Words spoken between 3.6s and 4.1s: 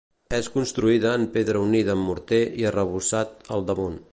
damunt.